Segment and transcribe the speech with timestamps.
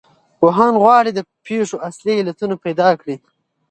[0.39, 3.15] پوهان غواړي د پېښو اصلي علتونه پیدا کړو.